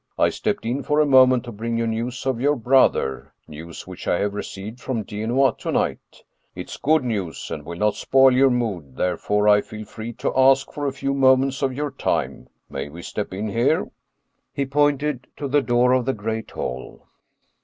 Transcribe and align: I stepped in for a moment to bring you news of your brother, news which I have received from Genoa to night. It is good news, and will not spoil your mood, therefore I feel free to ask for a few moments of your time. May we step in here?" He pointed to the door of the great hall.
I 0.17 0.29
stepped 0.29 0.65
in 0.65 0.81
for 0.81 0.99
a 0.99 1.05
moment 1.05 1.43
to 1.43 1.51
bring 1.51 1.77
you 1.77 1.85
news 1.85 2.25
of 2.25 2.41
your 2.41 2.55
brother, 2.55 3.35
news 3.47 3.85
which 3.85 4.07
I 4.07 4.17
have 4.17 4.33
received 4.33 4.79
from 4.79 5.05
Genoa 5.05 5.53
to 5.59 5.71
night. 5.71 6.23
It 6.55 6.71
is 6.71 6.77
good 6.77 7.03
news, 7.03 7.51
and 7.51 7.63
will 7.63 7.77
not 7.77 7.93
spoil 7.93 8.33
your 8.33 8.49
mood, 8.49 8.95
therefore 8.97 9.47
I 9.47 9.61
feel 9.61 9.85
free 9.85 10.13
to 10.13 10.35
ask 10.35 10.71
for 10.71 10.87
a 10.87 10.91
few 10.91 11.13
moments 11.13 11.61
of 11.61 11.71
your 11.71 11.91
time. 11.91 12.49
May 12.67 12.89
we 12.89 13.03
step 13.03 13.31
in 13.31 13.49
here?" 13.49 13.91
He 14.55 14.65
pointed 14.65 15.27
to 15.37 15.47
the 15.47 15.61
door 15.61 15.93
of 15.93 16.05
the 16.05 16.13
great 16.13 16.49
hall. 16.49 17.05